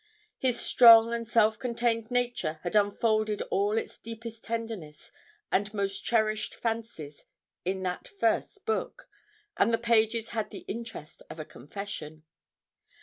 [0.39, 5.11] His strong and self contained nature had unfolded all its deepest tenderness
[5.51, 7.23] and most cherished fancies
[7.65, 9.07] in that his first book,
[9.57, 12.23] and the pages had the interest of a confession.